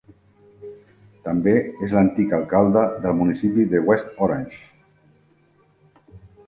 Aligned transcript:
També 1.27 1.53
és 1.87 1.93
l'antic 1.97 2.33
alcalde 2.39 2.85
del 3.05 3.15
municipi 3.21 3.67
de 3.75 3.85
West 3.91 4.21
Orange. 4.29 4.61